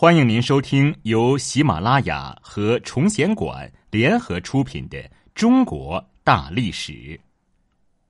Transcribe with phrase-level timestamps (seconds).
[0.00, 4.96] 欢迎您收听由喜马拉雅和崇贤馆联合出品的
[5.34, 6.92] 《中国大历史》，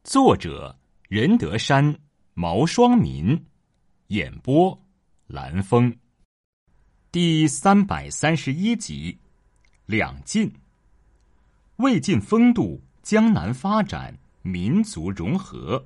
[0.04, 0.78] 作者
[1.08, 1.98] 任德山、
[2.34, 3.42] 毛双民，
[4.08, 4.78] 演播
[5.28, 5.90] 蓝峰，
[7.10, 9.16] 第三百三十一集：
[9.86, 10.52] 两晋。
[11.76, 15.82] 魏晋风度，江南发展，民族融合。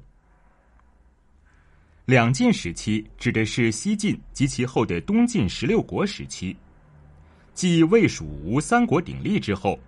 [2.12, 6.54] 两晋时期指的是西晋及其后的东晋十六国时期。
[7.54, 9.80] 继魏、蜀、吴三国鼎立之后，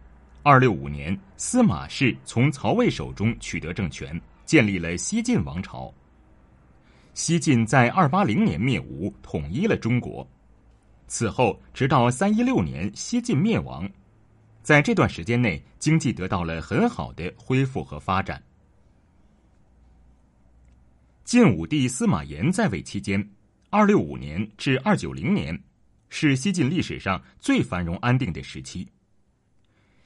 [0.43, 5.93] 二六五年，司马氏从曹魏手中取得政权，建立了西晋王朝。
[7.13, 10.27] 西晋在二八零年灭吴，统一了中国。
[11.07, 13.87] 此后，直到三一六年，西晋灭亡。
[14.63, 18.43] 在这段时间内，经济得到了很好的恢复和发展。
[21.25, 23.31] 晋武帝司马炎在位期间，
[23.71, 25.59] 二六五年至二九零年，
[26.11, 28.87] 是西晋历史上最繁荣安定的时期。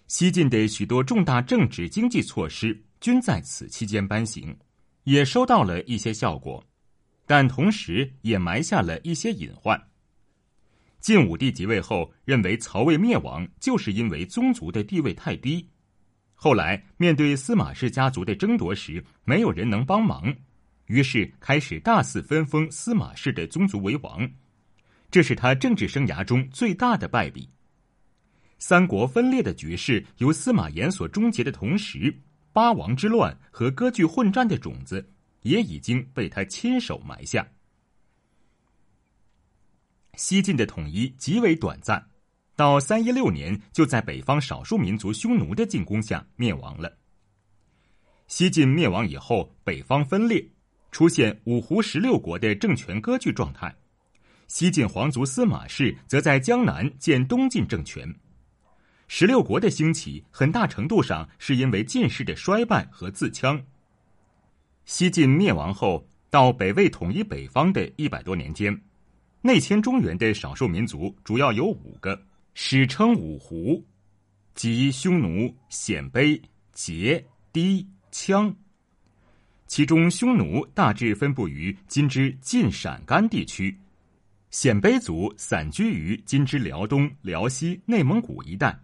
[0.07, 4.57] 西晋的许多重大政治经济措施均在此期间颁行，
[5.03, 6.65] 也收到了一些效果，
[7.27, 9.79] 但同时也埋下了一些隐患。
[11.01, 15.69] 晋武帝即位后，认为曹魏灭亡就是因为宗族的地位太低，
[16.37, 20.33] 后来面对司马氏家族的争夺时，没有人能帮忙。
[20.89, 24.29] 于是开始大肆分封司马氏的宗族为王，
[25.11, 27.49] 这是他政治生涯中最大的败笔。
[28.59, 32.13] 三国分裂的局势由司马炎所终结的同时，
[32.53, 35.09] 八王之乱和割据混战的种子
[35.43, 37.47] 也已经被他亲手埋下。
[40.15, 42.05] 西晋的统一极为短暂，
[42.57, 46.97] 到三一六年就在北方少数民族匈奴的进攻下灭亡了。
[48.27, 50.45] 西晋灭亡以后，北方分裂。
[50.91, 53.75] 出现五胡十六国的政权割据状态，
[54.47, 58.13] 西晋皇族司马氏则在江南建东晋政权。
[59.07, 63.63] 十六国的兴起很大程度上是因为晋氏的衰败和自戕。
[64.85, 68.79] 西晋灭亡后，到北魏统一北方的一百多年间，
[69.41, 72.21] 内迁中原的少数民族主要有五个，
[72.55, 73.85] 史称五胡，
[74.55, 76.41] 即匈奴、鲜卑、
[76.75, 77.23] 羯、
[77.53, 78.55] 氐、羌。
[79.69, 83.79] 其中，匈奴大致分布于今之晋陕甘地区，
[84.51, 88.81] 鲜卑族散居于今之辽东、辽西、内蒙古一带，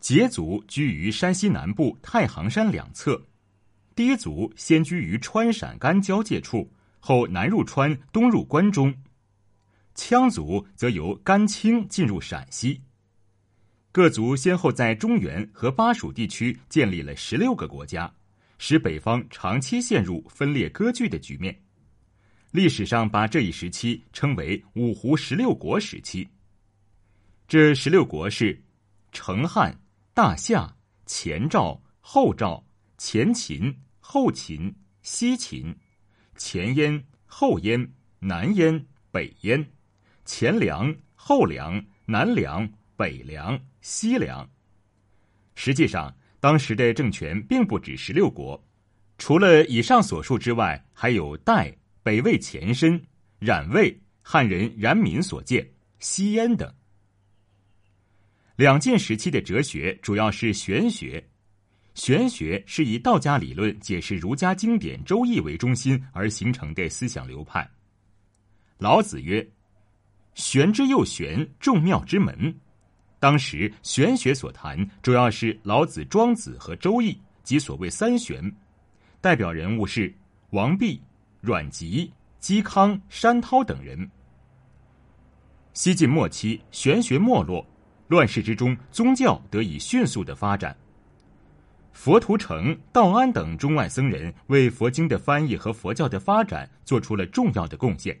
[0.00, 3.20] 羯族居于山西南部太行山两侧，
[3.96, 8.94] 氐族先居于川陕甘交界处，后南入川，东入关中，
[9.96, 12.80] 羌族则由甘青进入陕西。
[13.90, 18.14] 各族先后在中原和巴蜀地区建立了十六个国家。
[18.62, 21.58] 使北方长期陷入分裂割据的局面，
[22.50, 26.28] 历史上把这一时期称为五胡十六国时期。
[27.48, 28.62] 这十六国是：
[29.12, 29.74] 成汉、
[30.12, 30.76] 大夏、
[31.06, 32.62] 前赵、后赵、
[32.98, 35.74] 前秦、后秦、西秦、
[36.36, 39.72] 前燕、后燕、南燕、北燕、
[40.26, 44.46] 前凉、后凉、南凉、北凉、西凉。
[45.54, 46.14] 实际上。
[46.40, 48.60] 当时的政权并不止十六国，
[49.18, 51.70] 除了以上所述之外，还有代、
[52.02, 53.00] 北魏前身、
[53.38, 55.68] 冉魏、汉人冉闵所建、
[55.98, 56.72] 西燕等。
[58.56, 61.22] 两晋时期的哲学主要是玄学，
[61.94, 67.68] 玄学是以道家理论解释儒家经典《周易》为中心而形成的思想流派。
[68.78, 69.46] 老子曰
[70.34, 72.54] ：“玄之又玄，众妙之门。”
[73.20, 78.42] 当时玄学所谈主要是老子、庄子和周易，即所谓三玄。
[79.20, 80.12] 代表人物是
[80.50, 81.00] 王弼、
[81.42, 82.10] 阮籍、
[82.40, 84.10] 嵇康、山涛等人。
[85.74, 87.64] 西晋末期，玄学没落，
[88.08, 90.74] 乱世之中，宗教得以迅速的发展。
[91.92, 98.18] 佛图澄、道安等中外僧人为佛经的翻译和佛教的发展做出了重要的贡献。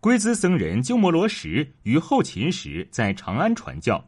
[0.00, 4.02] 龟兹僧人鸠摩罗什于后秦时在长安传教，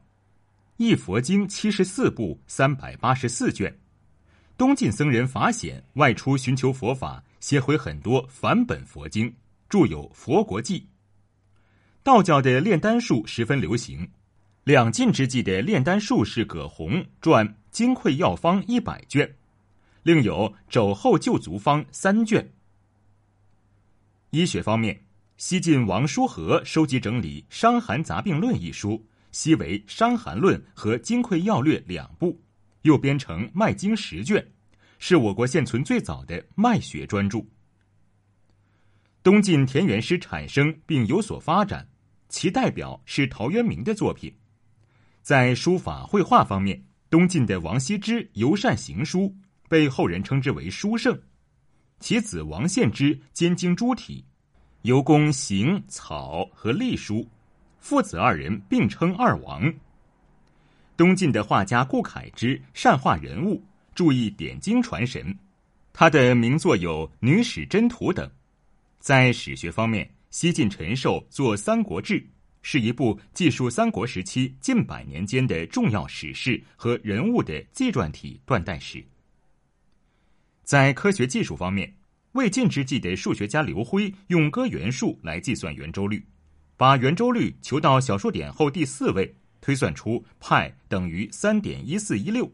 [0.78, 3.78] 译佛经七十四部三百八十四卷。
[4.56, 9.34] 东晋僧人法显外出寻求佛法，写回很多梵本佛经，
[9.68, 10.80] 著有《佛国记》。
[12.02, 14.08] 道教的炼丹术十分流行，
[14.64, 19.36] 两晋之际的炼丹术士葛洪传《金匮药方》一百卷，
[20.02, 22.50] 另有《肘后救足方》三卷。
[24.30, 25.01] 医学方面。
[25.44, 32.40] 西晋王叔和收集整理《伤寒杂病论》一书，悉为《伤寒论》和《金匮要略》两部，
[32.82, 34.46] 又编成《脉经》十卷，
[35.00, 37.44] 是我国现存最早的脉学专著。
[39.24, 41.88] 东晋田园诗产生并有所发展，
[42.28, 44.32] 其代表是陶渊明的作品。
[45.22, 46.80] 在书法绘画方面，
[47.10, 49.34] 东晋的王羲之尤善行书，
[49.68, 51.20] 被后人称之为书圣。
[51.98, 54.24] 其子王献之兼精诸体，
[54.82, 57.26] 尤工行、草和隶书，
[57.78, 59.72] 父子二人并称二王。
[60.96, 63.62] 东晋的画家顾恺之善画人物，
[63.94, 65.36] 注意点睛传神，
[65.92, 68.30] 他的名作有《女史箴图》等。
[68.98, 72.20] 在史学方面，西晋陈寿作《三国志》。
[72.64, 79.04] 是一部记述三国时期近百年间的重要史事和人物的纪传体断代史。
[80.62, 81.92] 在科学技术方面，
[82.32, 86.26] 魏晋之际的数学家刘辉用割圆数来计算圆周率，
[86.78, 92.50] 把圆周率求到小数点后第四位，推算出派等于三点一四一六。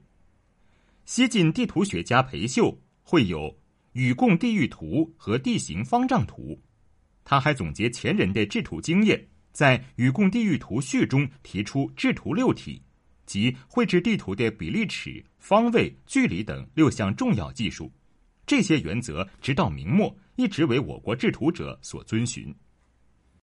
[1.04, 3.38] 西晋地图学家裴秀绘有
[3.92, 4.86] 《禹贡地域图》
[5.16, 6.54] 和《地形方丈图》，
[7.24, 9.28] 他还总结前人的制图经验。
[9.52, 12.82] 在《禹贡地域图序》中提出制图六体，
[13.26, 17.90] 即绘制地图的比例尺、方位、距离等六项重要技术。
[18.48, 22.52] 这些原则直到明末一直为我国制图者所遵循。